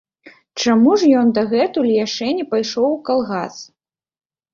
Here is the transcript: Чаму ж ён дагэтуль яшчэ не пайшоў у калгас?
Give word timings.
Чаму 0.61 0.93
ж 1.01 1.09
ён 1.19 1.27
дагэтуль 1.37 1.89
яшчэ 2.05 2.29
не 2.37 2.45
пайшоў 2.53 2.87
у 2.95 2.97
калгас? 3.11 3.55